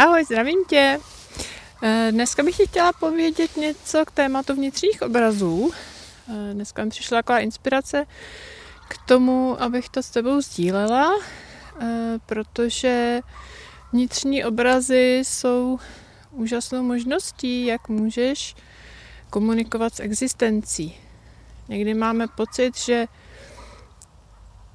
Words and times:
Ahoj, 0.00 0.24
zdravím 0.24 0.64
tě. 0.68 0.98
Eh, 1.82 2.08
dneska 2.10 2.42
bych 2.42 2.56
chtěla 2.68 2.92
povědět 2.92 3.56
něco 3.56 4.04
k 4.06 4.10
tématu 4.10 4.54
vnitřních 4.54 5.02
obrazů. 5.02 5.70
Eh, 6.28 6.54
dneska 6.54 6.84
mi 6.84 6.90
přišla 6.90 7.18
taková 7.18 7.38
inspirace 7.38 8.06
k 8.88 8.98
tomu, 9.06 9.62
abych 9.62 9.88
to 9.88 10.02
s 10.02 10.10
tebou 10.10 10.40
sdílela, 10.40 11.12
eh, 11.80 12.18
protože 12.26 13.20
vnitřní 13.92 14.44
obrazy 14.44 15.22
jsou 15.24 15.78
úžasnou 16.30 16.82
možností, 16.82 17.66
jak 17.66 17.88
můžeš 17.88 18.56
komunikovat 19.30 19.94
s 19.94 20.00
existencí. 20.00 20.96
Někdy 21.68 21.94
máme 21.94 22.26
pocit, 22.28 22.78
že 22.78 23.06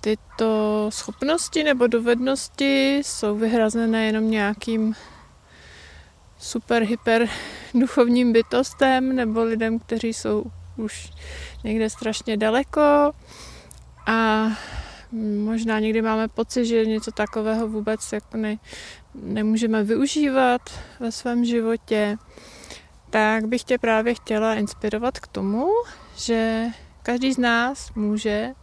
tyto 0.01 0.85
schopnosti 0.89 1.63
nebo 1.63 1.87
dovednosti 1.87 2.97
jsou 2.97 3.35
vyhrazené 3.35 4.05
jenom 4.05 4.31
nějakým 4.31 4.95
super, 6.39 6.83
hyper 6.83 7.27
duchovním 7.73 8.33
bytostem 8.33 9.15
nebo 9.15 9.43
lidem, 9.43 9.79
kteří 9.79 10.13
jsou 10.13 10.43
už 10.77 11.11
někde 11.63 11.89
strašně 11.89 12.37
daleko 12.37 13.11
a 14.07 14.47
možná 15.43 15.79
někdy 15.79 16.01
máme 16.01 16.27
pocit, 16.27 16.65
že 16.65 16.85
něco 16.85 17.11
takového 17.11 17.67
vůbec 17.67 18.11
jako 18.13 18.37
ne, 18.37 18.57
nemůžeme 19.13 19.83
využívat 19.83 20.61
ve 20.99 21.11
svém 21.11 21.45
životě, 21.45 22.17
tak 23.09 23.45
bych 23.45 23.63
tě 23.63 23.77
právě 23.77 24.13
chtěla 24.13 24.55
inspirovat 24.55 25.19
k 25.19 25.27
tomu, 25.27 25.67
že 26.17 26.65
každý 27.03 27.33
z 27.33 27.37
nás 27.37 27.93
může 27.95 28.53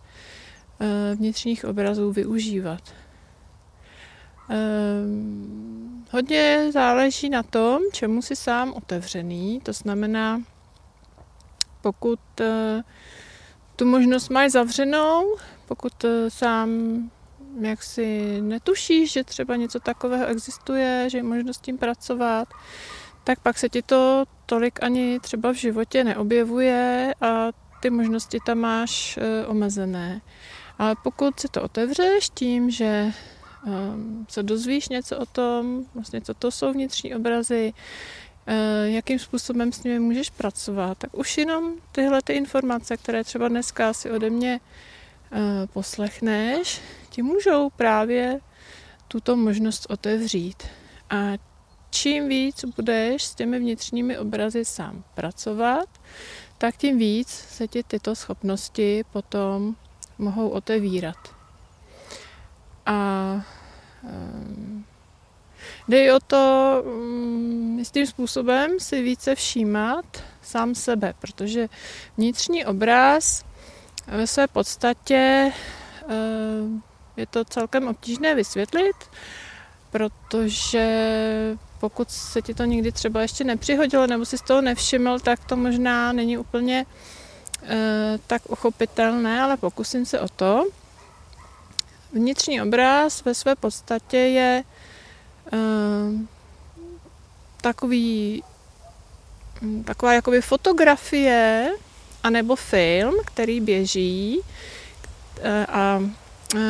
Eh, 0.82 1.14
vnitřních 1.14 1.64
obrazů 1.64 2.12
využívat. 2.12 2.80
Ehm, 4.52 6.04
hodně 6.10 6.72
záleží 6.72 7.28
na 7.28 7.42
tom, 7.42 7.82
čemu 7.92 8.22
si 8.22 8.36
sám 8.36 8.72
otevřený, 8.72 9.60
to 9.60 9.72
znamená, 9.72 10.42
pokud 11.82 12.20
eh, 12.40 12.82
tu 13.76 13.84
možnost 13.84 14.28
máš 14.28 14.50
zavřenou, 14.50 15.36
pokud 15.66 16.04
eh, 16.04 16.30
sám 16.30 16.70
jak 17.60 17.82
si 17.82 18.38
netušíš, 18.40 19.12
že 19.12 19.24
třeba 19.24 19.56
něco 19.56 19.80
takového 19.80 20.26
existuje, 20.26 21.10
že 21.10 21.18
je 21.18 21.22
možnost 21.22 21.56
s 21.56 21.60
tím 21.60 21.78
pracovat, 21.78 22.48
tak 23.24 23.40
pak 23.40 23.58
se 23.58 23.68
ti 23.68 23.82
to 23.82 24.24
tolik 24.46 24.82
ani 24.82 25.20
třeba 25.20 25.52
v 25.52 25.56
životě 25.56 26.04
neobjevuje 26.04 27.14
a 27.20 27.48
ty 27.80 27.90
možnosti 27.90 28.38
tam 28.46 28.58
máš 28.58 29.18
omezené. 29.46 30.20
Ale 30.78 30.96
pokud 31.02 31.40
si 31.40 31.48
to 31.48 31.62
otevřeš 31.62 32.30
tím, 32.34 32.70
že 32.70 33.12
se 34.28 34.42
dozvíš 34.42 34.88
něco 34.88 35.18
o 35.18 35.26
tom, 35.26 35.84
vlastně 35.94 36.20
co 36.20 36.34
to 36.34 36.50
jsou 36.50 36.72
vnitřní 36.72 37.14
obrazy, 37.14 37.72
uh, 38.48 38.54
jakým 38.84 39.18
způsobem 39.18 39.72
s 39.72 39.82
nimi 39.82 39.98
můžeš 39.98 40.30
pracovat, 40.30 40.98
tak 40.98 41.16
už 41.16 41.38
jenom 41.38 41.72
tyhle 41.92 42.20
ty 42.24 42.32
informace, 42.32 42.96
které 42.96 43.24
třeba 43.24 43.48
dneska 43.48 43.92
si 43.92 44.10
ode 44.10 44.30
mě 44.30 44.60
uh, 45.32 45.38
poslechneš, 45.72 46.80
ti 47.10 47.22
můžou 47.22 47.70
právě 47.70 48.40
tuto 49.08 49.36
možnost 49.36 49.86
otevřít. 49.90 50.62
A 51.10 51.32
čím 51.90 52.28
víc 52.28 52.64
budeš 52.76 53.22
s 53.22 53.34
těmi 53.34 53.58
vnitřními 53.58 54.18
obrazy 54.18 54.64
sám 54.64 55.04
pracovat, 55.14 55.88
tak 56.58 56.76
tím 56.76 56.98
víc 56.98 57.28
se 57.28 57.68
ti 57.68 57.82
tyto 57.82 58.14
schopnosti 58.14 59.04
potom 59.12 59.76
mohou 60.18 60.48
otevírat. 60.48 61.41
A 62.86 63.40
um, 64.02 64.84
jde 65.88 66.14
o 66.14 66.20
to 66.20 66.82
um, 66.84 67.78
jistým 67.78 68.06
způsobem 68.06 68.80
si 68.80 69.02
více 69.02 69.34
všímat 69.34 70.04
sám 70.42 70.74
sebe, 70.74 71.14
protože 71.18 71.68
vnitřní 72.16 72.64
obraz 72.64 73.44
ve 74.06 74.26
své 74.26 74.46
podstatě 74.46 75.52
um, 76.06 76.82
je 77.16 77.26
to 77.26 77.44
celkem 77.44 77.88
obtížné 77.88 78.34
vysvětlit, 78.34 78.96
protože 79.90 80.86
pokud 81.80 82.10
se 82.10 82.42
ti 82.42 82.54
to 82.54 82.64
nikdy 82.64 82.92
třeba 82.92 83.22
ještě 83.22 83.44
nepřihodilo 83.44 84.06
nebo 84.06 84.24
si 84.24 84.38
z 84.38 84.42
toho 84.42 84.60
nevšiml, 84.60 85.18
tak 85.18 85.44
to 85.44 85.56
možná 85.56 86.12
není 86.12 86.38
úplně 86.38 86.86
Eh, 87.62 88.18
tak 88.26 88.42
uchopitelné, 88.50 89.40
ale 89.40 89.56
pokusím 89.56 90.06
se 90.06 90.20
o 90.20 90.28
to. 90.28 90.66
Vnitřní 92.12 92.62
obraz 92.62 93.24
ve 93.24 93.34
své 93.34 93.56
podstatě 93.56 94.16
je 94.16 94.64
uh, 95.52 96.20
takový, 97.60 98.42
taková 99.84 100.12
jakoby 100.12 100.42
fotografie 100.42 101.70
anebo 102.22 102.56
film, 102.56 103.14
který 103.24 103.60
běží 103.60 104.40
uh, 104.40 105.44
a 105.68 105.98
uh, 105.98 106.60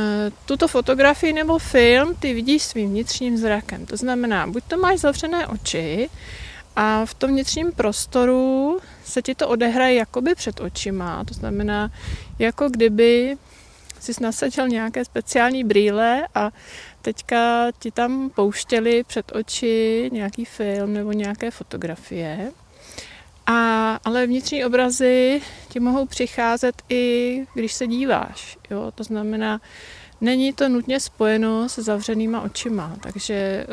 tuto 0.47 0.69
fotografii 0.69 1.33
nebo 1.33 1.59
film 1.59 2.15
ty 2.15 2.35
vidíš 2.35 2.63
svým 2.63 2.91
vnitřním 2.91 3.37
zrakem. 3.37 3.87
To 3.87 3.97
znamená, 3.97 4.47
buď 4.47 4.65
to 4.65 4.77
máš 4.77 4.99
zavřené 4.99 5.47
oči 5.47 6.11
a 6.77 7.07
v 7.07 7.15
tom 7.15 7.31
vnitřním 7.31 7.73
prostoru 7.73 8.79
se 9.05 9.23
ti 9.23 9.35
to 9.35 9.49
odehraje 9.49 9.95
jakoby 9.95 10.35
před 10.35 10.61
očima. 10.61 11.25
To 11.25 11.35
znamená, 11.35 11.91
jako 12.39 12.69
kdyby 12.69 13.37
si 14.03 14.13
nasadil 14.21 14.69
nějaké 14.69 15.05
speciální 15.05 15.65
brýle 15.65 16.27
a 16.35 16.51
teďka 17.03 17.71
ti 17.79 17.91
tam 17.91 18.31
pouštěli 18.31 19.05
před 19.05 19.33
oči 19.35 20.09
nějaký 20.13 20.45
film 20.45 20.93
nebo 20.93 21.13
nějaké 21.13 21.51
fotografie. 21.51 22.53
A, 23.47 23.95
ale 24.05 24.27
vnitřní 24.27 24.65
obrazy 24.65 25.43
ti 25.69 25.81
mohou 25.81 26.07
přicházet 26.07 26.83
i 26.89 27.45
když 27.55 27.73
se 27.73 27.87
díváš. 27.87 28.59
Jo? 28.71 28.93
To 28.95 29.05
znamená, 29.05 29.61
Není 30.23 30.53
to 30.53 30.69
nutně 30.69 31.01
spojeno 31.01 31.69
se 31.69 31.83
zavřenýma 31.83 32.41
očima, 32.41 32.97
takže 33.01 33.35
e, 33.35 33.67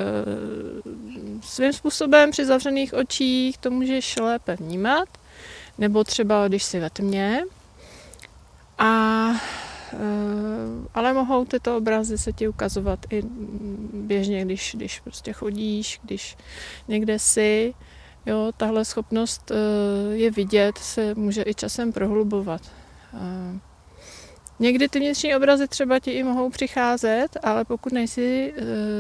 svým 1.42 1.74
způsobem 1.74 2.32
při 2.32 2.46
zavřených 2.46 2.94
očích 2.94 3.58
to 3.58 3.72
můžeš 3.72 4.18
lépe 4.18 4.56
vnímat, 4.56 5.10
nebo 5.78 6.04
třeba 6.04 6.48
když 6.48 6.64
si 6.64 6.80
ve 6.80 6.90
tmě. 6.90 7.44
A, 10.00 10.02
e, 10.02 10.90
ale 10.94 11.14
mohou 11.14 11.46
tyto 11.46 11.78
obrazy 11.78 12.18
se 12.18 12.34
ti 12.34 12.48
ukazovat 12.48 13.00
i 13.10 13.24
běžně, 13.94 14.46
když, 14.46 14.76
když 14.78 15.00
prostě 15.00 15.34
chodíš, 15.34 16.00
když 16.04 16.38
někde 16.88 17.20
jsi. 17.20 17.74
Jo, 18.26 18.52
tahle 18.58 18.86
schopnost 18.86 19.52
e, 19.52 19.56
je 20.16 20.32
vidět 20.32 20.78
se 20.78 21.16
může 21.16 21.44
i 21.48 21.54
časem 21.54 21.94
prohlubovat. 21.94 22.62
E, 23.14 23.60
Někdy 24.62 24.90
ty 24.90 25.00
vnitřní 25.00 25.36
obrazy 25.36 25.68
třeba 25.68 26.00
ti 26.00 26.12
i 26.12 26.24
mohou 26.24 26.50
přicházet, 26.50 27.38
ale 27.44 27.66
pokud 27.66 27.94
nejsi 27.94 28.54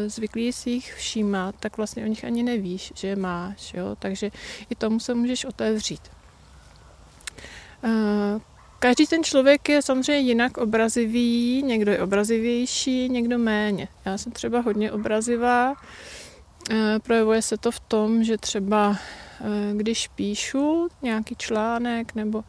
zvyklý 0.08 0.54
si 0.54 0.70
jich 0.70 0.94
všímat, 0.94 1.56
tak 1.60 1.78
vlastně 1.78 2.04
o 2.04 2.08
nich 2.08 2.26
ani 2.26 2.44
nevíš, 2.44 2.94
že 2.96 3.08
je 3.08 3.16
máš. 3.16 3.74
Jo? 3.74 3.96
Takže 4.00 4.32
i 4.70 4.76
tomu 4.76 5.00
se 5.00 5.14
můžeš 5.14 5.46
otevřít. 5.46 6.02
Každý 8.80 9.08
ten 9.08 9.24
člověk 9.24 9.70
je 9.70 9.82
samozřejmě 9.82 10.28
jinak 10.28 10.58
obrazivý, 10.58 11.64
někdo 11.64 11.92
je 11.92 12.04
obrazivější, 12.04 13.10
někdo 13.10 13.38
méně. 13.38 13.88
Já 14.06 14.18
jsem 14.18 14.32
třeba 14.32 14.60
hodně 14.60 14.92
obrazivá, 14.92 15.74
e, 16.72 17.00
projevuje 17.00 17.42
se 17.42 17.58
to 17.58 17.72
v 17.72 17.80
tom, 17.80 18.24
že 18.24 18.38
třeba 18.38 18.98
když 19.74 20.08
píšu 20.08 20.90
nějaký 21.02 21.36
článek 21.36 22.16
nebo 22.16 22.44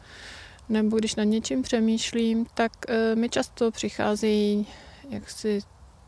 nebo 0.69 0.97
když 0.97 1.15
nad 1.15 1.23
něčím 1.23 1.61
přemýšlím, 1.61 2.45
tak 2.53 2.71
e, 2.87 3.15
mi 3.15 3.29
často 3.29 3.71
přichází 3.71 4.67
jaksi 5.09 5.59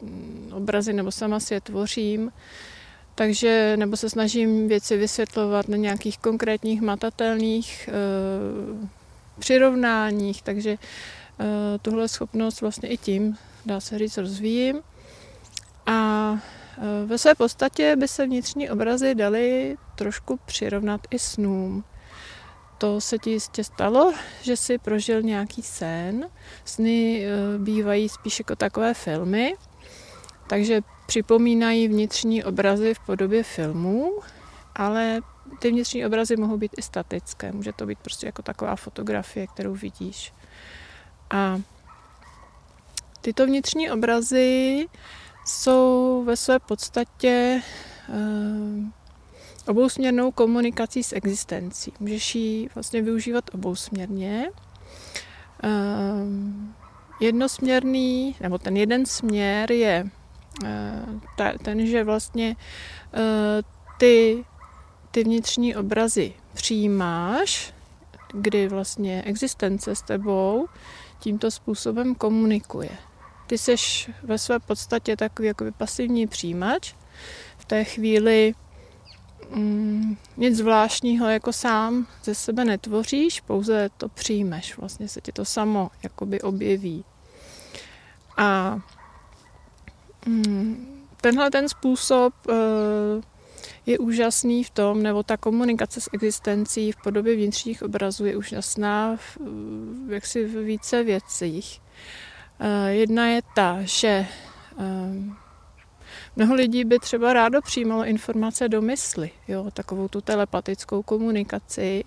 mm, 0.02 0.52
obrazy 0.54 0.94
nebo 0.94 1.12
sama 1.12 1.40
si 1.40 1.54
je 1.54 1.62
tvořím, 1.62 2.32
takže 3.16 3.78
nebo 3.78 3.98
se 3.98 4.10
snažím 4.10 4.68
věci 4.68 4.98
vysvětlovat 4.98 5.68
na 5.68 5.78
nějakých 5.78 6.18
konkrétních 6.18 6.82
matatelných 6.82 7.90
přirovnáních, 9.40 10.42
takže 10.42 10.70
e, 10.72 10.78
tuhle 11.82 12.08
schopnost 12.08 12.62
vlastně 12.62 12.90
i 12.90 12.98
tím, 12.98 13.38
dá 13.66 13.80
se 13.80 13.98
říct, 13.98 14.18
rozvíjím. 14.18 14.82
A 15.86 16.32
e, 16.34 17.06
ve 17.06 17.18
své 17.18 17.36
podstatě 17.36 17.96
by 17.96 18.08
se 18.08 18.26
vnitřní 18.26 18.70
obrazy 18.70 19.16
daly 19.16 19.78
trošku 19.96 20.40
přirovnat 20.46 21.02
i 21.12 21.20
snům 21.20 21.84
to 22.84 23.02
se 23.02 23.18
ti 23.18 23.30
jistě 23.30 23.64
stalo, 23.64 24.14
že 24.42 24.58
si 24.58 24.78
prožil 24.78 25.22
nějaký 25.22 25.62
sen. 25.62 26.30
Sny 26.66 27.26
eh, 27.26 27.58
bývají 27.58 28.10
spíš 28.10 28.40
jako 28.40 28.56
takové 28.56 28.94
filmy, 28.94 29.56
takže 30.48 30.82
připomínají 31.06 31.88
vnitřní 31.88 32.44
obrazy 32.44 32.94
v 32.94 33.00
podobě 33.00 33.44
filmů, 33.44 34.20
ale 34.76 35.22
ty 35.60 35.72
vnitřní 35.72 36.06
obrazy 36.06 36.38
mohou 36.38 36.58
být 36.58 36.72
i 36.78 36.82
statické. 36.82 37.52
Může 37.52 37.74
to 37.74 37.86
být 37.86 38.00
prostě 38.00 38.26
jako 38.26 38.42
taková 38.42 38.76
fotografie, 38.76 39.48
kterou 39.48 39.74
vidíš. 39.74 40.34
A 41.30 41.62
tyto 43.22 43.46
vnitřní 43.46 43.92
obrazy 43.92 44.86
jsou 45.46 46.24
ve 46.26 46.36
své 46.36 46.60
podstatě 46.60 47.62
obousměrnou 49.68 50.32
komunikací 50.32 51.04
s 51.04 51.14
existencí. 51.14 51.94
Můžeš 52.00 52.36
ji 52.36 52.70
vlastně 52.76 53.02
využívat 53.02 53.44
obousměrně. 53.54 54.50
Jednosměrný, 57.20 58.36
nebo 58.40 58.58
ten 58.58 58.78
jeden 58.78 59.06
směr 59.06 59.72
je 59.72 60.10
ten, 61.64 61.88
že 61.88 62.04
vlastně 62.04 62.56
ty, 63.98 64.46
ty 65.14 65.24
vnitřní 65.24 65.76
obrazy 65.76 66.34
přijímáš, 66.54 67.74
kdy 68.34 68.68
vlastně 68.68 69.24
existence 69.26 69.96
s 69.96 70.02
tebou 70.02 70.68
tímto 71.20 71.52
způsobem 71.52 72.16
komunikuje. 72.16 72.90
Ty 73.48 73.58
jsi 73.58 73.76
ve 74.24 74.38
své 74.38 74.60
podstatě 74.60 75.18
takový 75.18 75.48
jako 75.48 75.66
pasivní 75.78 76.28
přijímač. 76.28 76.94
V 77.58 77.66
té 77.66 77.84
chvíli 77.84 78.54
mm, 79.56 80.18
nic 80.38 80.58
zvláštního 80.58 81.30
jako 81.30 81.54
sám 81.54 82.08
ze 82.24 82.36
sebe 82.36 82.66
netvoříš, 82.66 83.42
pouze 83.42 83.90
to 83.98 84.10
přijmeš. 84.10 84.78
Vlastně 84.78 85.08
se 85.08 85.22
ti 85.22 85.32
to 85.32 85.46
samo 85.46 85.92
jakoby 86.04 86.42
objeví. 86.42 87.06
A 88.38 88.80
mm, 90.26 91.04
tenhle 91.22 91.52
ten 91.52 91.70
způsob 91.70 92.34
uh, 92.48 92.56
je 93.86 94.00
úžasný 94.00 94.64
v 94.64 94.70
tom, 94.70 95.04
nebo 95.04 95.24
ta 95.24 95.38
komunikace 95.38 96.02
s 96.02 96.10
existencí 96.14 96.92
v 96.92 97.02
podobě 97.04 97.36
vnitřních 97.36 97.84
obrazů 97.84 98.26
je 98.26 98.38
úžasná 98.38 99.16
v, 99.16 99.38
jaksi 100.10 100.46
v 100.46 100.64
více 100.64 101.04
věcích. 101.04 101.82
Eh, 102.60 102.92
jedna 102.94 103.28
je 103.28 103.42
ta, 103.56 103.78
že 103.82 104.08
eh, 104.08 104.86
mnoho 106.36 106.56
lidí 106.56 106.86
by 106.86 107.00
třeba 107.00 107.34
rádo 107.34 107.62
přijímalo 107.62 108.06
informace 108.06 108.70
do 108.70 108.82
mysli, 108.82 109.32
jo, 109.48 109.72
takovou 109.74 110.08
tu 110.08 110.22
telepatickou 110.22 111.04
komunikaci, 111.04 112.04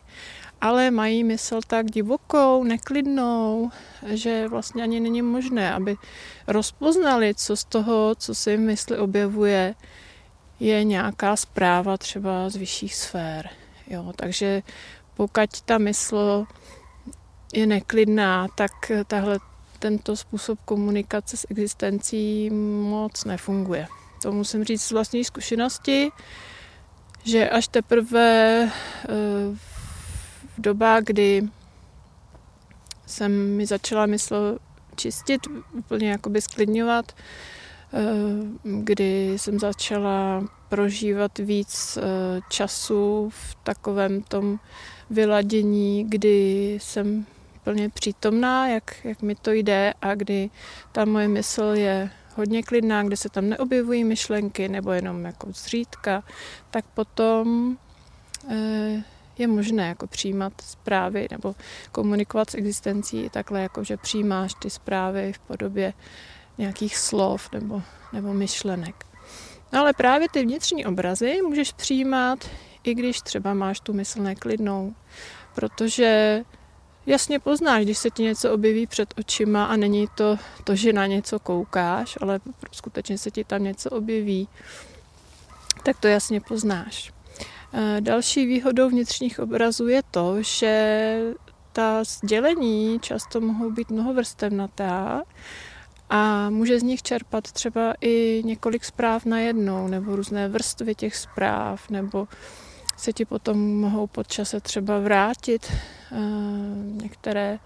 ale 0.60 0.90
mají 0.90 1.24
mysl 1.24 1.60
tak 1.66 1.90
divokou, 1.90 2.64
neklidnou, 2.64 3.70
že 4.06 4.48
vlastně 4.48 4.82
ani 4.82 5.00
není 5.00 5.22
možné, 5.22 5.74
aby 5.74 5.96
rozpoznali, 6.46 7.34
co 7.34 7.56
z 7.56 7.64
toho, 7.64 8.14
co 8.14 8.34
si 8.34 8.56
v 8.56 8.60
mysli 8.60 8.98
objevuje, 8.98 9.74
je 10.60 10.84
nějaká 10.84 11.36
zpráva 11.36 11.96
třeba 11.96 12.48
z 12.48 12.56
vyšších 12.56 12.94
sfér. 12.94 13.48
Jo, 13.86 14.12
takže 14.16 14.62
pokud 15.14 15.60
ta 15.64 15.78
mysl 15.78 16.44
je 17.52 17.66
neklidná, 17.66 18.46
tak 18.54 18.72
tahle, 19.06 19.38
tento 19.78 20.16
způsob 20.16 20.58
komunikace 20.64 21.36
s 21.36 21.46
existencí 21.50 22.50
moc 22.90 23.24
nefunguje. 23.24 23.86
To 24.22 24.32
musím 24.32 24.64
říct 24.64 24.82
z 24.82 24.90
vlastní 24.90 25.24
zkušenosti, 25.24 26.10
že 27.24 27.50
až 27.50 27.68
teprve 27.68 28.62
eh, 28.64 28.70
v 30.56 30.60
dobách, 30.60 31.02
kdy 31.02 31.48
jsem 33.06 33.56
mi 33.56 33.66
začala 33.66 34.06
mysl 34.06 34.58
čistit, 34.96 35.40
úplně 35.72 36.10
jakoby 36.10 36.40
sklidňovat, 36.40 37.12
kdy 38.62 39.32
jsem 39.36 39.58
začala 39.58 40.44
prožívat 40.68 41.38
víc 41.38 41.96
eh, 41.96 42.02
času 42.48 43.30
v 43.30 43.54
takovém 43.64 44.22
tom 44.22 44.58
vyladění, 45.10 46.04
kdy 46.08 46.78
jsem 46.82 47.26
plně 47.64 47.88
přítomná, 47.88 48.68
jak, 48.68 49.04
jak 49.04 49.22
mi 49.22 49.34
to 49.34 49.52
jde 49.52 49.94
a 50.02 50.14
kdy 50.14 50.50
ta 50.92 51.04
moje 51.04 51.28
mysl 51.28 51.62
je 51.62 52.10
hodně 52.34 52.62
klidná, 52.62 53.02
kde 53.02 53.16
se 53.16 53.28
tam 53.28 53.48
neobjevují 53.48 54.04
myšlenky 54.04 54.68
nebo 54.68 54.92
jenom 54.92 55.24
jako 55.24 55.52
zřídka, 55.52 56.22
tak 56.70 56.84
potom 56.94 57.76
eh, 58.50 59.02
je 59.38 59.46
možné 59.46 59.88
jako 59.88 60.06
přijímat 60.06 60.52
zprávy 60.60 61.28
nebo 61.30 61.54
komunikovat 61.92 62.50
s 62.50 62.54
existencí 62.54 63.30
takhle, 63.30 63.62
jako 63.62 63.84
že 63.84 63.96
přijímáš 63.96 64.54
ty 64.54 64.70
zprávy 64.70 65.32
v 65.32 65.38
podobě 65.38 65.92
nějakých 66.58 66.96
slov 66.96 67.48
nebo, 67.52 67.82
nebo 68.12 68.34
myšlenek. 68.34 69.06
No 69.72 69.80
ale 69.80 69.92
právě 69.92 70.28
ty 70.28 70.42
vnitřní 70.42 70.86
obrazy 70.86 71.42
můžeš 71.42 71.72
přijímat, 71.72 72.38
i 72.84 72.94
když 72.94 73.20
třeba 73.20 73.54
máš 73.54 73.80
tu 73.80 73.92
mysl 73.92 74.22
neklidnou, 74.22 74.94
protože 75.54 76.42
jasně 77.06 77.38
poznáš, 77.38 77.84
když 77.84 77.98
se 77.98 78.10
ti 78.10 78.22
něco 78.22 78.52
objeví 78.52 78.86
před 78.86 79.14
očima 79.18 79.64
a 79.64 79.76
není 79.76 80.06
to 80.14 80.38
to, 80.64 80.74
že 80.74 80.92
na 80.92 81.06
něco 81.06 81.38
koukáš, 81.38 82.18
ale 82.20 82.40
skutečně 82.72 83.18
se 83.18 83.30
ti 83.30 83.44
tam 83.44 83.62
něco 83.62 83.90
objeví, 83.90 84.48
tak 85.82 86.00
to 86.00 86.08
jasně 86.08 86.40
poznáš. 86.40 87.12
E, 87.72 88.00
další 88.00 88.46
výhodou 88.46 88.88
vnitřních 88.88 89.40
obrazů 89.40 89.88
je 89.88 90.02
to, 90.10 90.42
že 90.42 91.20
ta 91.72 92.04
sdělení 92.04 93.00
často 93.00 93.40
mohou 93.40 93.70
být 93.70 93.90
mnohovrstevnatá 93.90 95.22
a 96.10 96.50
může 96.50 96.80
z 96.80 96.82
nich 96.82 97.02
čerpat 97.02 97.52
třeba 97.52 97.94
i 98.00 98.42
několik 98.44 98.84
zpráv 98.84 99.24
najednou, 99.24 99.88
nebo 99.88 100.16
různé 100.16 100.48
vrstvy 100.48 100.94
těch 100.94 101.16
zpráv, 101.16 101.90
nebo 101.90 102.28
se 102.96 103.12
ti 103.12 103.24
potom 103.24 103.80
mohou 103.80 104.06
pod 104.06 104.28
čase 104.28 104.60
třeba 104.60 104.98
vrátit 104.98 105.72
uh, 106.12 106.18
některé 107.02 107.58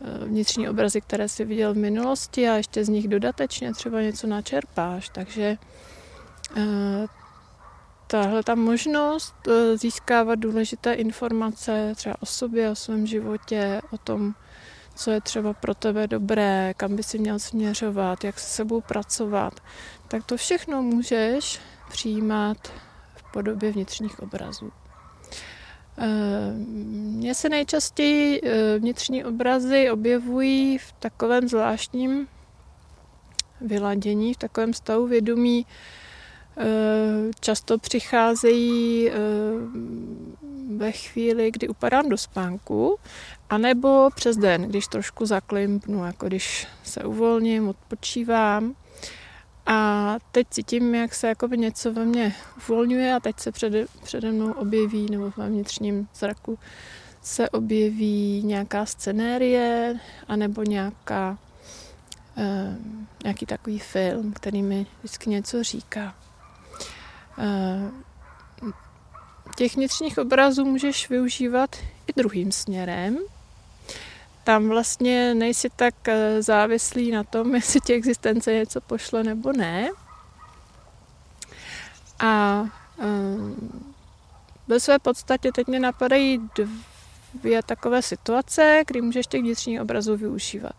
uh, 0.00 0.28
vnitřní 0.28 0.68
obrazy, 0.68 1.00
které 1.00 1.28
jsi 1.28 1.44
viděl 1.44 1.74
v 1.74 1.76
minulosti 1.76 2.48
a 2.48 2.56
ještě 2.56 2.84
z 2.84 2.88
nich 2.88 3.08
dodatečně 3.08 3.74
třeba 3.74 4.00
něco 4.00 4.26
načerpáš. 4.26 5.08
Takže 5.08 5.56
uh, 6.56 6.62
tahle 8.06 8.42
ta 8.42 8.54
možnost 8.54 9.34
získávat 9.74 10.34
důležité 10.34 10.92
informace 10.92 11.92
třeba 11.96 12.14
o 12.20 12.26
sobě, 12.26 12.70
o 12.70 12.74
svém 12.74 13.06
životě, 13.06 13.80
o 13.90 13.98
tom, 13.98 14.34
co 14.98 15.10
je 15.10 15.20
třeba 15.20 15.52
pro 15.52 15.74
tebe 15.74 16.06
dobré, 16.06 16.74
kam 16.76 16.96
by 16.96 17.02
si 17.02 17.18
měl 17.18 17.38
směřovat, 17.38 18.24
jak 18.24 18.38
se 18.38 18.46
sebou 18.46 18.80
pracovat, 18.80 19.60
tak 20.08 20.24
to 20.24 20.36
všechno 20.36 20.82
můžeš 20.82 21.60
přijímat 21.88 22.56
v 23.16 23.32
podobě 23.32 23.72
vnitřních 23.72 24.20
obrazů. 24.20 24.72
Eh, 25.98 26.52
mně 27.16 27.34
se 27.34 27.48
nejčastěji 27.48 28.40
eh, 28.42 28.78
vnitřní 28.78 29.24
obrazy 29.24 29.90
objevují 29.90 30.78
v 30.78 30.92
takovém 30.92 31.48
zvláštním 31.48 32.28
vyladění, 33.60 34.34
v 34.34 34.38
takovém 34.38 34.74
stavu 34.74 35.06
vědomí. 35.06 35.66
Eh, 36.56 36.64
často 37.40 37.78
přicházejí 37.78 39.10
ve 40.76 40.92
chvíli, 40.92 41.50
kdy 41.50 41.68
upadám 41.68 42.08
do 42.08 42.16
spánku 42.16 42.98
a 43.50 43.58
nebo 43.58 44.10
přes 44.14 44.36
den, 44.36 44.62
když 44.62 44.86
trošku 44.86 45.26
zaklimpnu, 45.26 46.04
jako 46.04 46.26
když 46.26 46.66
se 46.82 47.04
uvolním, 47.04 47.68
odpočívám. 47.68 48.74
A 49.66 50.16
teď 50.32 50.46
cítím, 50.50 50.94
jak 50.94 51.14
se 51.14 51.28
jako 51.28 51.46
něco 51.46 51.92
ve 51.92 52.04
mně 52.04 52.34
uvolňuje 52.56 53.14
a 53.14 53.20
teď 53.20 53.40
se 53.40 53.52
přede, 53.52 53.86
přede 54.02 54.32
mnou 54.32 54.52
objeví, 54.52 55.06
nebo 55.10 55.30
v 55.30 55.36
mém 55.36 55.48
vnitřním 55.48 56.08
zraku 56.14 56.58
se 57.22 57.50
objeví 57.50 58.42
nějaká 58.44 58.86
scenérie, 58.86 60.00
anebo 60.28 60.62
nějaká, 60.62 61.38
eh, 62.36 62.76
nějaký 63.22 63.46
takový 63.46 63.78
film, 63.78 64.32
který 64.32 64.62
mi 64.62 64.86
vždycky 64.98 65.30
něco 65.30 65.62
říká. 65.62 66.14
Eh, 67.38 67.90
těch 69.56 69.76
vnitřních 69.76 70.18
obrazů 70.18 70.64
můžeš 70.64 71.08
využívat 71.08 71.76
i 72.06 72.12
druhým 72.16 72.52
směrem, 72.52 73.18
tam 74.48 74.68
vlastně 74.68 75.34
nejsi 75.34 75.68
tak 75.76 76.08
eh, 76.08 76.42
závislý 76.42 77.10
na 77.10 77.24
tom, 77.24 77.54
jestli 77.60 77.80
ti 77.80 77.94
existence 77.94 78.52
něco 78.52 78.80
pošle 78.80 79.24
nebo 79.24 79.52
ne. 79.52 79.90
A 82.18 82.64
eh, 82.98 83.04
ve 84.68 84.80
své 84.80 84.98
podstatě 84.98 85.52
teď 85.52 85.66
mě 85.66 85.80
napadají 85.80 86.40
dvě 87.34 87.62
takové 87.62 88.02
situace, 88.02 88.82
kdy 88.86 89.00
můžeš 89.00 89.26
těch 89.26 89.40
vnitřních 89.40 89.80
obrazů 89.80 90.16
využívat. 90.16 90.74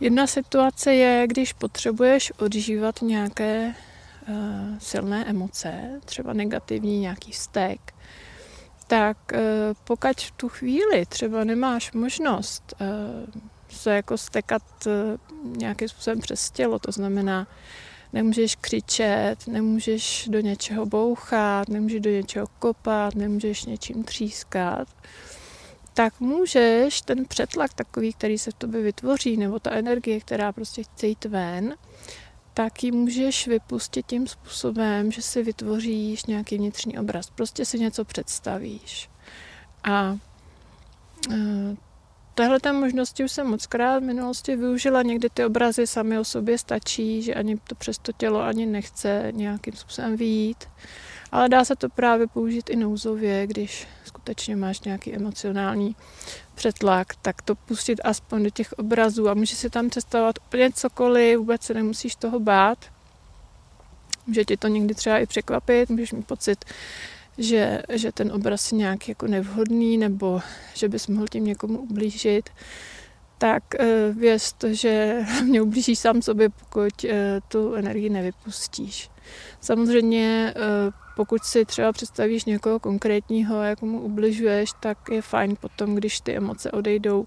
Jedna 0.00 0.26
situace 0.26 0.94
je, 0.94 1.26
když 1.26 1.52
potřebuješ 1.52 2.32
odžívat 2.38 3.02
nějaké 3.02 3.74
uh, 4.28 4.34
silné 4.78 5.24
emoce, 5.24 6.00
třeba 6.04 6.32
negativní 6.32 7.00
nějaký 7.00 7.32
vztek, 7.32 7.94
tak 8.90 9.32
eh, 9.32 9.38
pokud 9.84 10.20
v 10.20 10.30
tu 10.30 10.48
chvíli 10.48 11.06
třeba 11.08 11.44
nemáš 11.44 11.92
možnost 11.92 12.74
eh, 12.80 12.86
se 13.68 13.94
jako 13.94 14.18
stekat 14.18 14.62
eh, 14.86 15.16
nějakým 15.44 15.88
způsobem 15.88 16.20
přes 16.20 16.50
tělo, 16.50 16.78
to 16.78 16.92
znamená, 16.92 17.46
nemůžeš 18.12 18.56
křičet, 18.56 19.36
nemůžeš 19.46 20.28
do 20.28 20.40
něčeho 20.40 20.86
bouchat, 20.86 21.68
nemůžeš 21.68 22.00
do 22.00 22.10
něčeho 22.10 22.46
kopat, 22.58 23.14
nemůžeš 23.14 23.64
něčím 23.64 24.04
třískat, 24.04 24.88
tak 25.94 26.20
můžeš 26.20 27.00
ten 27.00 27.24
přetlak 27.24 27.74
takový, 27.74 28.12
který 28.12 28.38
se 28.38 28.50
v 28.50 28.54
tobě 28.54 28.82
vytvoří, 28.82 29.36
nebo 29.36 29.58
ta 29.58 29.70
energie, 29.70 30.20
která 30.20 30.52
prostě 30.52 30.82
chce 30.82 31.06
jít 31.06 31.24
ven, 31.24 31.74
tak 32.54 32.84
ji 32.84 32.92
můžeš 32.92 33.46
vypustit 33.46 34.06
tím 34.06 34.26
způsobem, 34.26 35.12
že 35.12 35.22
si 35.22 35.42
vytvoříš 35.42 36.24
nějaký 36.24 36.58
vnitřní 36.58 36.98
obraz. 36.98 37.30
Prostě 37.30 37.64
si 37.64 37.78
něco 37.78 38.04
představíš. 38.04 39.10
A 39.84 40.18
e, 41.32 41.76
Tahle 42.40 42.60
ta 42.60 42.72
možnosti 42.72 43.24
už 43.24 43.32
jsem 43.32 43.46
moc 43.46 43.66
krát 43.66 43.98
v 43.98 44.06
minulosti 44.06 44.56
využila. 44.56 45.02
Někdy 45.02 45.28
ty 45.30 45.44
obrazy 45.44 45.86
sami 45.86 46.18
o 46.18 46.24
sobě 46.24 46.58
stačí, 46.58 47.22
že 47.22 47.34
ani 47.34 47.56
to 47.56 47.74
přes 47.74 47.98
to 47.98 48.12
tělo 48.12 48.42
ani 48.42 48.66
nechce 48.66 49.28
nějakým 49.30 49.74
způsobem 49.74 50.16
výjít. 50.16 50.64
Ale 51.32 51.48
dá 51.48 51.64
se 51.64 51.76
to 51.76 51.88
právě 51.88 52.26
použít 52.26 52.70
i 52.70 52.76
nouzově, 52.76 53.46
když 53.46 53.88
skutečně 54.04 54.56
máš 54.56 54.80
nějaký 54.80 55.14
emocionální 55.14 55.96
přetlak, 56.54 57.14
tak 57.22 57.42
to 57.42 57.54
pustit 57.54 58.00
aspoň 58.04 58.42
do 58.42 58.50
těch 58.50 58.72
obrazů 58.72 59.28
a 59.28 59.34
můžeš 59.34 59.58
si 59.58 59.70
tam 59.70 59.90
představovat 59.90 60.38
úplně 60.46 60.72
cokoliv, 60.72 61.38
vůbec 61.38 61.62
se 61.62 61.74
nemusíš 61.74 62.16
toho 62.16 62.40
bát. 62.40 62.78
Může 64.26 64.44
tě 64.44 64.56
to 64.56 64.68
někdy 64.68 64.94
třeba 64.94 65.18
i 65.18 65.26
překvapit, 65.26 65.90
můžeš 65.90 66.12
mít 66.12 66.26
pocit, 66.26 66.64
že, 67.38 67.82
že 67.92 68.12
ten 68.12 68.32
obraz 68.32 68.72
je 68.72 68.78
nějak 68.78 69.08
jako 69.08 69.26
nevhodný 69.26 69.98
nebo 69.98 70.40
že 70.74 70.88
bys 70.88 71.06
mohl 71.06 71.26
tím 71.30 71.44
někomu 71.44 71.78
ublížit, 71.78 72.50
tak 73.40 73.62
uh, 73.80 74.16
věz 74.16 74.52
to, 74.52 74.74
že 74.74 75.24
mě 75.44 75.62
ublížíš 75.62 75.98
sám 75.98 76.22
sobě, 76.22 76.48
pokud 76.48 77.04
uh, 77.04 77.10
tu 77.48 77.74
energii 77.74 78.10
nevypustíš. 78.10 79.10
Samozřejmě 79.60 80.54
uh, 80.56 80.92
pokud 81.16 81.44
si 81.44 81.64
třeba 81.64 81.92
představíš 81.92 82.44
někoho 82.44 82.78
konkrétního, 82.78 83.62
jak 83.62 83.82
mu 83.82 84.00
ubližuješ, 84.00 84.70
tak 84.80 84.98
je 85.10 85.22
fajn 85.22 85.56
potom, 85.60 85.94
když 85.94 86.20
ty 86.20 86.36
emoce 86.36 86.70
odejdou, 86.70 87.26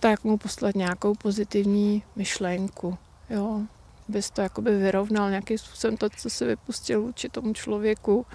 tak 0.00 0.24
mu 0.24 0.38
poslat 0.38 0.74
nějakou 0.74 1.14
pozitivní 1.14 2.02
myšlenku. 2.16 2.98
Jo, 3.30 3.60
bys 4.08 4.30
to 4.30 4.40
jakoby 4.40 4.76
vyrovnal 4.76 5.30
nějakým 5.30 5.58
způsobem 5.58 5.96
to, 5.96 6.08
co 6.10 6.30
si 6.30 6.44
vypustil 6.44 7.02
vůči 7.02 7.28
tomu 7.28 7.52
člověku, 7.52 8.26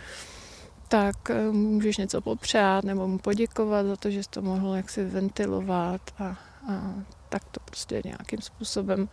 tak 0.88 1.30
eh, 1.30 1.52
můžeš 1.52 1.98
něco 1.98 2.22
popřát 2.22 2.84
nebo 2.84 3.08
mu 3.08 3.18
poděkovat 3.18 3.86
za 3.86 3.96
to, 3.96 4.10
že 4.10 4.24
jsi 4.24 4.30
to 4.30 4.42
mohl 4.42 4.76
jaksi 4.76 5.06
ventilovat 5.06 6.02
a, 6.20 6.38
a 6.68 6.94
tak 7.30 7.44
to 7.44 7.60
prostě 7.66 8.02
nějakým 8.06 8.42
způsobem 8.42 9.10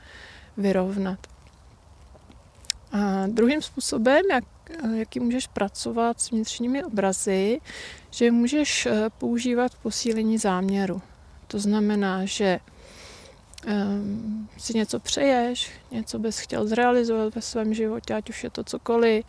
vyrovnat. 0.57 1.19
A 2.93 3.27
druhým 3.27 3.63
způsobem, 3.63 4.23
jak, 4.31 4.45
jaký 4.95 5.21
můžeš 5.21 5.47
pracovat 5.47 6.21
s 6.21 6.31
vnitřními 6.31 6.85
obrazy, 6.85 7.61
že 8.11 8.31
můžeš 8.31 8.87
eh, 8.87 9.11
používat 9.19 9.73
posílení 9.83 10.39
záměru. 10.39 11.03
To 11.47 11.59
znamená, 11.59 12.25
že 12.25 12.61
um, 13.67 14.49
si 14.59 14.79
něco 14.79 15.01
přeješ, 15.01 15.71
něco 15.91 16.19
bys 16.19 16.39
chtěl 16.39 16.67
zrealizovat 16.67 17.35
ve 17.35 17.43
svém 17.43 17.75
životě, 17.75 18.15
ať 18.15 18.31
už 18.31 18.45
je 18.45 18.51
to 18.51 18.65
cokoliv, 18.65 19.25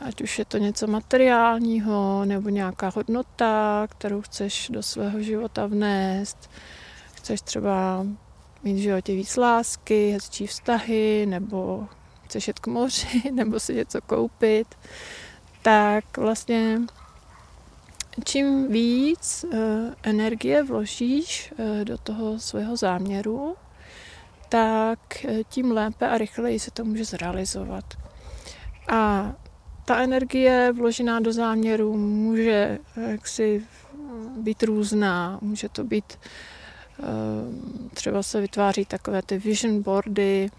ať 0.00 0.22
už 0.22 0.38
je 0.38 0.44
to 0.44 0.58
něco 0.58 0.86
materiálního 0.86 2.24
nebo 2.24 2.48
nějaká 2.48 2.92
hodnota, 2.94 3.86
kterou 3.90 4.22
chceš 4.22 4.68
do 4.72 4.82
svého 4.82 5.22
života 5.22 5.66
vnést. 5.66 6.50
Chceš 7.28 7.40
třeba 7.40 8.06
mít 8.62 8.74
v 8.74 8.82
životě 8.82 9.14
víc 9.14 9.36
lásky, 9.36 10.10
hezčí 10.10 10.46
vztahy, 10.46 11.26
nebo 11.26 11.88
chceš 12.24 12.48
jet 12.48 12.58
k 12.58 12.66
moři, 12.66 13.22
nebo 13.32 13.60
si 13.60 13.74
něco 13.74 14.00
koupit, 14.00 14.66
tak 15.62 16.16
vlastně 16.16 16.80
čím 18.24 18.72
víc 18.72 19.44
uh, 19.44 19.58
energie 20.02 20.62
vložíš 20.62 21.52
uh, 21.58 21.84
do 21.84 21.98
toho 21.98 22.38
svého 22.38 22.76
záměru, 22.76 23.56
tak 24.48 24.98
uh, 25.24 25.36
tím 25.48 25.72
lépe 25.72 26.08
a 26.08 26.18
rychleji 26.18 26.58
se 26.58 26.70
to 26.70 26.84
může 26.84 27.04
zrealizovat. 27.04 27.84
A 28.88 29.32
ta 29.84 29.98
energie 30.02 30.72
vložená 30.72 31.20
do 31.20 31.32
záměru 31.32 31.96
může 31.96 32.78
jaksi 33.08 33.66
být 34.36 34.62
různá. 34.62 35.38
Může 35.42 35.68
to 35.68 35.84
být, 35.84 36.18
třeba 37.94 38.22
se 38.22 38.40
vytváří 38.40 38.84
takové 38.84 39.22
ty 39.22 39.38
vision 39.38 39.82
boardy, 39.82 40.50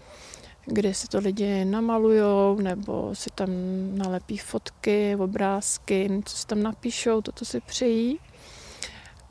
kde 0.66 0.94
si 0.94 1.08
to 1.08 1.18
lidi 1.18 1.64
namalujou, 1.64 2.60
nebo 2.60 3.14
si 3.14 3.30
tam 3.34 3.48
nalepí 3.94 4.38
fotky, 4.38 5.16
obrázky, 5.16 6.22
co 6.24 6.36
si 6.36 6.46
tam 6.46 6.62
napíšou, 6.62 7.20
toto 7.20 7.44
si 7.44 7.60
přejí. 7.60 8.18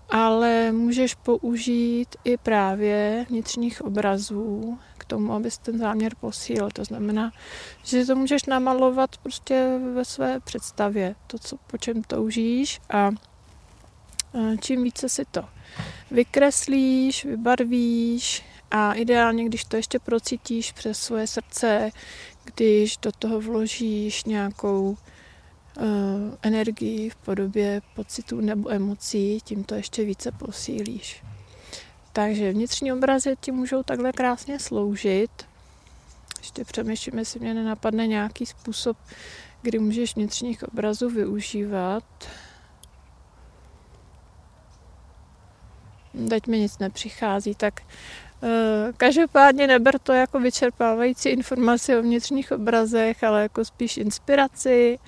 Ale 0.09 0.71
můžeš 0.71 1.15
použít 1.15 2.15
i 2.23 2.37
právě 2.37 3.25
vnitřních 3.29 3.81
obrazů 3.81 4.79
k 4.97 5.05
tomu, 5.05 5.33
abys 5.33 5.57
ten 5.57 5.77
záměr 5.77 6.15
posílil. 6.19 6.69
To 6.73 6.85
znamená, 6.85 7.31
že 7.83 8.05
to 8.05 8.15
můžeš 8.15 8.45
namalovat 8.45 9.17
prostě 9.17 9.79
ve 9.93 10.05
své 10.05 10.39
představě, 10.39 11.15
to, 11.27 11.39
co, 11.39 11.57
po 11.57 11.77
čem 11.77 12.03
toužíš 12.03 12.81
a 12.89 13.11
čím 14.61 14.83
více 14.83 15.09
si 15.09 15.25
to 15.25 15.45
vykreslíš, 16.11 17.25
vybarvíš, 17.25 18.43
a 18.71 18.93
ideálně, 18.93 19.45
když 19.45 19.63
to 19.65 19.75
ještě 19.75 19.99
procítíš 19.99 20.71
přes 20.71 20.99
svoje 20.99 21.27
srdce, 21.27 21.91
když 22.45 22.97
do 22.97 23.11
toho 23.11 23.41
vložíš 23.41 24.23
nějakou 24.23 24.89
uh, 24.89 24.97
energii 26.41 27.09
v 27.09 27.15
podobě 27.15 27.81
pocitů 27.95 28.41
nebo 28.41 28.71
emocí, 28.71 29.39
tím 29.43 29.63
to 29.63 29.75
ještě 29.75 30.05
více 30.05 30.31
posílíš. 30.31 31.23
Takže 32.13 32.51
vnitřní 32.51 32.93
obrazy 32.93 33.35
ti 33.41 33.51
můžou 33.51 33.83
takhle 33.83 34.11
krásně 34.11 34.59
sloužit. 34.59 35.31
Ještě 36.37 36.65
přemýšlím, 36.65 37.19
jestli 37.19 37.39
mě 37.39 37.53
nenapadne 37.53 38.07
nějaký 38.07 38.45
způsob, 38.45 38.97
kdy 39.61 39.79
můžeš 39.79 40.15
vnitřních 40.15 40.63
obrazů 40.63 41.09
využívat. 41.09 42.03
Teď 46.29 46.47
mi 46.47 46.59
nic 46.59 46.79
nepřichází, 46.79 47.55
tak 47.55 47.81
Eh, 48.43 48.93
každopádně 48.97 49.67
neber 49.67 49.99
to 49.99 50.13
jako 50.13 50.39
vyčerpávající 50.39 51.29
informace 51.29 51.99
o 51.99 52.01
vnitřních 52.01 52.51
obrazech, 52.51 53.23
ale 53.23 53.41
jako 53.41 53.65
spíš 53.65 53.97
inspiraci 53.97 54.99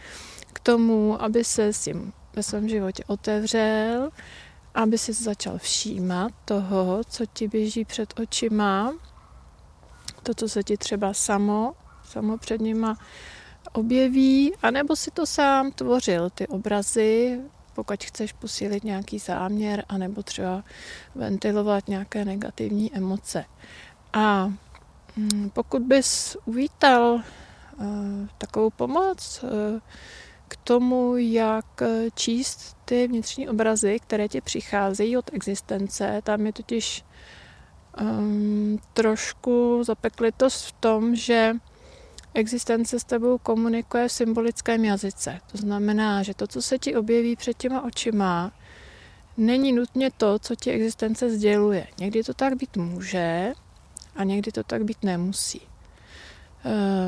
k 0.54 0.60
tomu, 0.60 1.22
aby 1.22 1.44
se 1.44 1.74
s 1.74 1.84
tím 1.84 2.14
ve 2.36 2.44
svém 2.44 2.70
životě 2.70 3.04
otevřel, 3.08 4.10
aby 4.74 4.98
si 4.98 5.14
začal 5.14 5.58
všímat 5.58 6.32
toho, 6.46 7.02
co 7.10 7.26
ti 7.26 7.48
běží 7.48 7.86
před 7.86 8.20
očima, 8.20 8.94
to, 10.24 10.34
co 10.34 10.50
se 10.50 10.64
ti 10.64 10.78
třeba 10.78 11.14
samo, 11.14 11.74
samo 12.04 12.38
před 12.38 12.62
nima 12.62 12.98
objeví, 13.74 14.54
anebo 14.62 14.96
si 14.96 15.12
to 15.12 15.26
sám 15.26 15.72
tvořil, 15.72 16.30
ty 16.30 16.48
obrazy 16.48 17.42
pokud 17.84 18.04
chceš 18.04 18.34
posílit 18.34 18.84
nějaký 18.84 19.20
záměr 19.20 19.86
anebo 19.90 20.24
třeba 20.24 20.64
ventilovat 21.16 21.88
nějaké 21.88 22.26
negativní 22.26 22.96
emoce. 22.96 23.46
A 24.14 24.54
mm, 25.16 25.50
pokud 25.50 25.82
bys 25.82 26.38
uvítal 26.46 27.14
uh, 27.14 27.24
takovou 28.38 28.70
pomoc 28.70 29.44
uh, 29.44 29.50
k 30.48 30.56
tomu, 30.64 31.18
jak 31.18 31.66
číst 32.16 32.78
ty 32.86 33.08
vnitřní 33.08 33.50
obrazy, 33.50 34.00
které 34.00 34.28
ti 34.28 34.42
přicházejí 34.42 35.18
od 35.18 35.34
existence, 35.34 36.22
tam 36.24 36.46
je 36.46 36.54
totiž 36.54 37.06
um, 38.02 38.80
trošku 38.94 39.84
zapeklitost 39.84 40.66
v 40.66 40.72
tom, 40.72 41.16
že 41.16 41.54
existence 42.34 43.00
s 43.00 43.04
tebou 43.04 43.38
komunikuje 43.38 44.08
v 44.08 44.12
symbolickém 44.12 44.86
jazyce. 44.86 45.40
To 45.52 45.58
znamená, 45.58 46.24
že 46.24 46.34
to, 46.34 46.48
co 46.48 46.62
se 46.62 46.78
ti 46.78 46.96
objeví 46.96 47.36
před 47.36 47.58
těma 47.58 47.84
očima, 47.84 48.52
není 49.38 49.74
nutně 49.74 50.12
to, 50.12 50.40
co 50.40 50.56
ti 50.56 50.72
existence 50.72 51.30
sděluje. 51.30 51.88
Někdy 52.00 52.24
to 52.24 52.34
tak 52.34 52.56
být 52.56 52.78
může 52.78 53.54
a 54.16 54.24
někdy 54.24 54.52
to 54.52 54.64
tak 54.64 54.84
být 54.84 55.04
nemusí. 55.04 55.62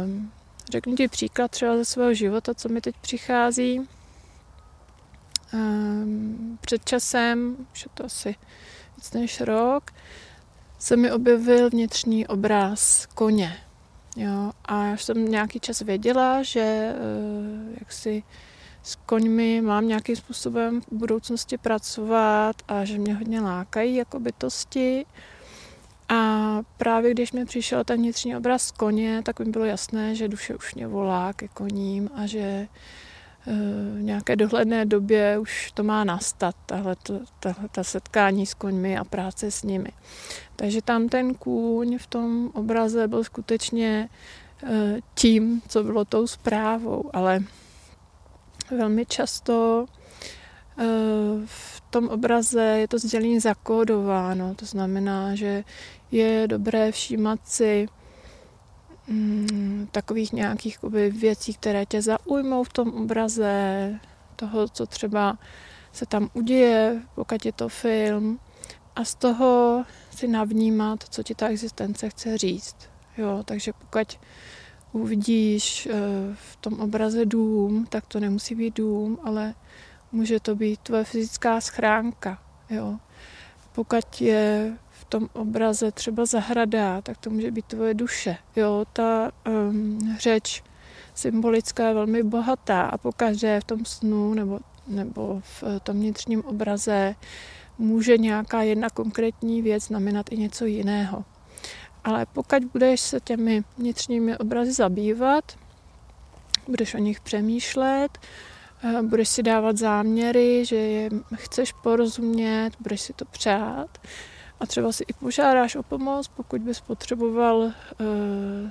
Um, 0.04 0.32
řeknu 0.72 0.96
ti 0.96 1.08
příklad 1.08 1.52
třeba 1.52 1.78
ze 1.78 1.86
svého 1.86 2.14
života, 2.14 2.54
co 2.54 2.70
mi 2.70 2.82
teď 2.82 2.96
přichází. 3.02 3.82
Um, 5.54 6.60
před 6.62 6.86
časem, 6.86 7.68
už 7.74 7.84
je 7.84 7.90
to 7.94 8.06
asi 8.06 8.36
víc 8.98 9.14
než 9.14 9.42
rok, 9.42 9.92
se 10.80 10.98
mi 10.98 11.12
objevil 11.12 11.70
vnitřní 11.70 12.28
obraz 12.28 13.06
koně. 13.06 13.63
Jo, 14.18 14.52
a 14.66 14.86
já 14.86 14.98
jsem 14.98 15.32
nějaký 15.32 15.60
čas 15.60 15.82
věděla, 15.82 16.44
že 16.44 16.62
eh, 16.62 16.96
jak 17.80 17.92
si 17.92 18.24
s 18.84 18.96
koňmi 18.96 19.62
mám 19.62 19.88
nějakým 19.88 20.16
způsobem 20.16 20.82
v 20.82 20.86
budoucnosti 20.92 21.58
pracovat 21.58 22.56
a 22.68 22.86
že 22.86 22.98
mě 22.98 23.14
hodně 23.14 23.42
lákají 23.42 23.96
jako 23.96 24.20
bytosti. 24.20 25.06
A 26.10 26.60
právě 26.78 27.12
když 27.12 27.32
mi 27.32 27.46
přišel 27.46 27.84
ten 27.84 27.98
vnitřní 27.98 28.38
obraz 28.38 28.72
koně, 28.72 29.22
tak 29.24 29.40
mi 29.40 29.46
bylo 29.46 29.66
jasné, 29.66 30.16
že 30.16 30.28
duše 30.28 30.56
už 30.56 30.76
mě 30.76 30.88
volá 30.88 31.34
ke 31.34 31.48
koním 31.48 32.10
a 32.16 32.26
že 32.26 32.68
v 33.46 34.02
nějaké 34.02 34.36
dohledné 34.36 34.86
době 34.86 35.40
už 35.40 35.72
to 35.72 35.84
má 35.84 36.04
nastat, 36.04 36.56
tahle, 36.66 36.96
tahle, 37.40 37.70
ta 37.72 37.84
setkání 37.84 38.46
s 38.46 38.54
koňmi 38.54 38.98
a 38.98 39.04
práce 39.04 39.52
s 39.52 39.64
nimi. 39.64 39.90
Takže 40.56 40.82
tam 40.82 41.10
ten 41.10 41.34
kůň 41.36 41.98
v 41.98 42.08
tom 42.08 42.50
obraze 42.54 43.08
byl 43.08 43.24
skutečně 43.24 44.10
tím, 45.14 45.62
co 45.68 45.84
bylo 45.84 46.06
tou 46.06 46.28
zprávou, 46.28 47.10
ale 47.14 47.40
velmi 48.72 49.06
často 49.06 49.86
eh, 50.78 50.84
v 51.46 51.82
tom 51.90 52.08
obraze 52.08 52.62
je 52.62 52.88
to 52.88 53.00
sdělení 53.00 53.40
zakódováno. 53.40 54.56
To 54.56 54.66
znamená, 54.66 55.36
že 55.36 55.64
je 56.12 56.48
dobré 56.48 56.92
všímat 56.92 57.40
si 57.44 57.88
mm, 59.08 59.88
takových 59.92 60.34
nějakých 60.34 60.78
věcí, 61.10 61.54
které 61.54 61.86
tě 61.86 62.02
zaujmou 62.02 62.64
v 62.64 62.74
tom 62.74 62.90
obraze, 62.90 64.00
toho, 64.36 64.68
co 64.68 64.86
třeba 64.86 65.38
se 65.92 66.06
tam 66.06 66.30
uděje, 66.34 67.02
pokud 67.16 67.46
je 67.46 67.52
to 67.52 67.70
film, 67.70 68.40
a 68.96 69.06
z 69.06 69.16
toho 69.16 69.84
si 70.16 70.28
navnímat, 70.28 71.04
co 71.10 71.24
ti 71.24 71.36
ta 71.36 71.48
existence 71.48 72.10
chce 72.10 72.38
říct. 72.38 72.76
Jo, 73.18 73.42
takže 73.46 73.74
pokud 73.74 74.20
uvidíš 74.92 75.86
eh, 75.86 75.94
v 76.34 76.56
tom 76.56 76.80
obraze 76.80 77.26
dům, 77.26 77.86
tak 77.90 78.06
to 78.06 78.20
nemusí 78.20 78.56
být 78.56 78.76
dům, 78.76 79.18
ale 79.24 79.54
může 80.12 80.40
to 80.40 80.56
být 80.56 80.80
tvoje 80.80 81.04
fyzická 81.04 81.62
schránka. 81.62 82.42
Jo. 82.70 83.00
Pokud 83.76 84.22
je 84.22 84.78
tom 85.14 85.30
obraze 85.34 85.92
třeba 85.92 86.26
zahrada, 86.26 87.02
tak 87.02 87.18
to 87.18 87.30
může 87.30 87.52
být 87.52 87.66
tvoje 87.66 87.94
duše. 87.94 88.38
Jo, 88.56 88.86
ta 88.94 89.32
um, 89.48 90.18
řeč 90.20 90.64
symbolická 91.16 91.88
je 91.88 91.94
velmi 91.94 92.24
bohatá 92.24 92.82
a 92.82 92.98
pokaždé 92.98 93.60
v 93.60 93.64
tom 93.64 93.86
snu 93.86 94.34
nebo, 94.34 94.60
nebo 94.88 95.42
v 95.42 95.64
tom 95.84 95.96
vnitřním 95.96 96.42
obraze 96.46 97.16
může 97.78 98.18
nějaká 98.18 98.62
jedna 98.62 98.90
konkrétní 98.90 99.62
věc 99.62 99.84
znamenat 99.84 100.26
i 100.32 100.38
něco 100.38 100.66
jiného. 100.66 101.26
Ale 102.04 102.26
pokud 102.34 102.64
budeš 102.64 103.02
se 103.02 103.20
těmi 103.20 103.64
vnitřními 103.78 104.38
obrazy 104.38 104.72
zabývat, 104.72 105.44
budeš 106.68 106.94
o 106.94 106.98
nich 106.98 107.22
přemýšlet, 107.22 108.18
eh, 108.84 109.02
budeš 109.02 109.30
si 109.30 109.44
dávat 109.44 109.78
záměry, 109.78 110.66
že 110.66 110.76
je 110.76 111.10
chceš 111.36 111.72
porozumět, 111.84 112.72
budeš 112.80 113.02
si 113.02 113.14
to 113.14 113.26
přát 113.26 113.98
a 114.64 114.66
třeba 114.66 114.92
si 114.92 115.04
i 115.08 115.14
požádáš 115.14 115.76
o 115.76 115.84
pomoc, 115.84 116.28
pokud 116.28 116.62
bys 116.62 116.82
potřeboval 116.82 117.64
eh, 117.64 117.74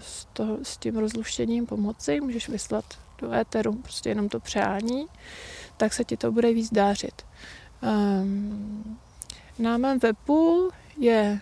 s, 0.00 0.24
to, 0.32 0.58
s 0.62 0.76
tím 0.76 0.96
rozluštěním 0.96 1.66
pomoci, 1.66 2.20
můžeš 2.20 2.48
vyslat 2.48 2.84
do 3.18 3.32
éteru 3.32 3.72
prostě 3.72 4.08
jenom 4.08 4.28
to 4.28 4.40
přání, 4.40 5.06
tak 5.76 5.92
se 5.92 6.04
ti 6.04 6.16
to 6.16 6.32
bude 6.32 6.52
víc 6.52 6.72
dářit. 6.72 7.22
Um, 7.82 8.98
na 9.58 9.78
mém 9.78 9.98
webu 9.98 10.70
je 10.98 11.40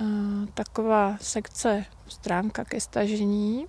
uh, 0.00 0.06
taková 0.54 1.16
sekce, 1.20 1.84
stránka 2.08 2.64
ke 2.64 2.80
stažení 2.80 3.66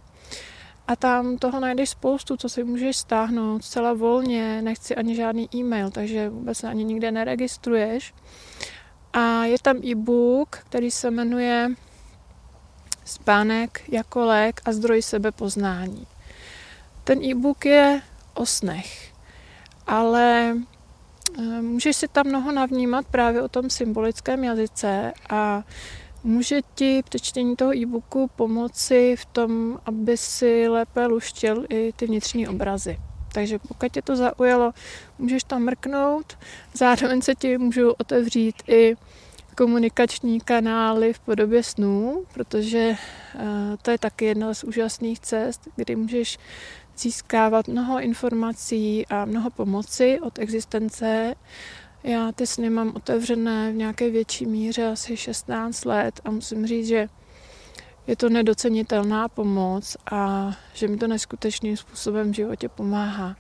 a 0.87 0.95
tam 0.95 1.37
toho 1.37 1.59
najdeš 1.59 1.89
spoustu, 1.89 2.37
co 2.37 2.49
si 2.49 2.63
můžeš 2.63 2.97
stáhnout 2.97 3.63
zcela 3.63 3.93
volně, 3.93 4.61
nechci 4.61 4.95
ani 4.95 5.15
žádný 5.15 5.49
e-mail, 5.55 5.91
takže 5.91 6.29
vůbec 6.29 6.63
ani 6.63 6.83
nikde 6.83 7.11
neregistruješ. 7.11 8.13
A 9.13 9.45
je 9.45 9.57
tam 9.61 9.77
e-book, 9.85 10.49
který 10.49 10.91
se 10.91 11.11
jmenuje 11.11 11.69
Spánek 13.05 13.83
jako 13.89 14.25
lék 14.25 14.61
a 14.65 14.71
zdroj 14.71 15.01
sebepoznání. 15.01 16.07
Ten 17.03 17.23
e-book 17.23 17.65
je 17.65 18.01
o 18.33 18.45
snech, 18.45 19.13
ale 19.87 20.55
Eh, 21.39 21.61
můžeš 21.61 21.95
si 21.95 22.07
tam 22.07 22.27
mnoho 22.27 22.51
navnímat 22.51 23.05
právě 23.05 23.41
o 23.41 23.47
tom 23.47 23.69
symbolickém 23.69 24.43
jazyce 24.43 25.13
a 25.29 25.63
může 26.23 26.61
ti 26.75 27.03
přečtení 27.09 27.55
toho 27.55 27.75
e-booku 27.75 28.29
pomoci 28.35 29.15
v 29.19 29.25
tom, 29.25 29.79
aby 29.85 30.17
si 30.17 30.67
lépe 30.67 31.05
luštil 31.05 31.65
i 31.69 31.93
ty 31.95 32.05
vnitřní 32.07 32.47
obrazy. 32.47 32.97
Takže 33.33 33.59
pokud 33.59 33.91
tě 33.91 34.01
to 34.01 34.15
zaujalo, 34.15 34.71
můžeš 35.19 35.43
tam 35.43 35.63
mrknout. 35.63 36.37
Zároveň 36.73 37.21
se 37.21 37.35
ti 37.35 37.57
můžou 37.57 37.91
otevřít 37.91 38.55
i 38.67 38.95
komunikační 39.57 40.39
kanály 40.39 41.13
v 41.13 41.19
podobě 41.19 41.63
snů, 41.63 42.25
protože 42.33 42.95
eh, 43.35 43.77
to 43.81 43.91
je 43.91 43.97
taky 43.97 44.25
jedna 44.25 44.53
z 44.53 44.63
úžasných 44.63 45.19
cest, 45.19 45.67
kdy 45.75 45.95
můžeš 45.95 46.37
získávat 46.97 47.67
mnoho 47.67 48.01
informací 48.01 49.05
a 49.07 49.25
mnoho 49.25 49.49
pomoci 49.49 50.19
od 50.21 50.39
existence. 50.39 51.35
Já 52.03 52.31
ty 52.31 52.47
sny 52.47 52.69
mám 52.69 52.91
otevřené 52.95 53.71
v 53.71 53.75
nějaké 53.75 54.09
větší 54.09 54.45
míře, 54.45 54.87
asi 54.87 55.17
16 55.17 55.85
let 55.85 56.21
a 56.25 56.31
musím 56.31 56.67
říct, 56.67 56.87
že 56.87 57.07
je 58.07 58.15
to 58.15 58.29
nedocenitelná 58.29 59.27
pomoc 59.27 59.97
a 60.11 60.51
že 60.73 60.87
mi 60.87 60.97
to 60.97 61.07
neskutečným 61.07 61.77
způsobem 61.77 62.31
v 62.31 62.35
životě 62.35 62.69
pomáhá. 62.69 63.35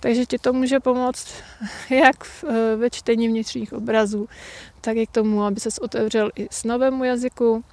Takže 0.00 0.26
ti 0.26 0.38
to 0.38 0.52
může 0.52 0.80
pomoct 0.80 1.34
jak 1.90 2.44
ve 2.76 2.90
čtení 2.90 3.28
vnitřních 3.28 3.72
obrazů, 3.72 4.28
tak 4.80 4.96
i 4.96 5.06
k 5.06 5.10
tomu, 5.10 5.42
aby 5.42 5.60
se 5.60 5.68
otevřel 5.80 6.30
i 6.36 6.48
s 6.50 6.64
novému 6.64 7.04
jazyku 7.04 7.64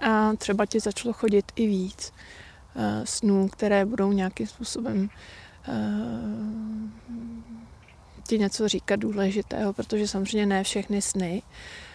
a 0.00 0.32
třeba 0.36 0.66
ti 0.66 0.80
začalo 0.80 1.12
chodit 1.12 1.52
i 1.56 1.66
víc. 1.66 2.12
Eh, 2.80 3.02
snů, 3.04 3.48
které 3.48 3.84
budou 3.84 4.12
nějakým 4.12 4.46
způsobem 4.46 5.10
eh, 5.68 5.72
ti 8.28 8.38
něco 8.38 8.68
říkat 8.68 8.96
důležitého, 8.96 9.72
protože 9.72 10.08
samozřejmě 10.08 10.46
ne 10.46 10.64
všechny 10.64 11.02
sny 11.02 11.42
eh, 11.42 11.87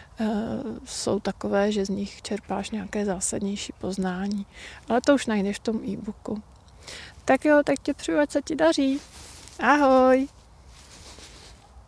jsou 0.86 1.20
takové, 1.20 1.72
že 1.72 1.86
z 1.86 1.90
nich 1.90 2.22
čerpáš 2.22 2.72
nějaké 2.72 3.06
zásadnější 3.06 3.74
poznání. 3.80 4.46
Ale 4.90 5.02
to 5.02 5.16
už 5.16 5.26
najdeš 5.26 5.58
v 5.58 5.64
tom 5.64 5.80
e-booku. 5.90 6.42
Tak 7.26 7.46
jo, 7.46 7.62
tak 7.66 7.80
tě 7.80 7.94
přeju, 7.94 8.20
ať 8.20 8.32
se 8.32 8.42
ti 8.42 8.56
daří. 8.56 9.00
Ahoj! 9.60 10.28